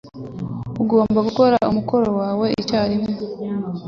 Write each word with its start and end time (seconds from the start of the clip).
Ugomba 0.81 1.19
gukora 1.27 1.55
umukoro 1.71 2.07
wawe 2.21 2.47
icyarimwe. 2.61 3.11